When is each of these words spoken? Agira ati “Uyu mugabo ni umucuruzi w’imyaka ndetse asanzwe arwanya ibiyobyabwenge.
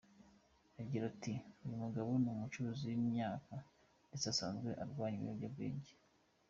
Agira 0.81 1.03
ati 1.11 1.33
“Uyu 1.63 1.81
mugabo 1.83 2.09
ni 2.21 2.29
umucuruzi 2.33 2.83
w’imyaka 2.89 3.53
ndetse 4.07 4.27
asanzwe 4.33 4.69
arwanya 4.83 5.17
ibiyobyabwenge. 5.19 5.91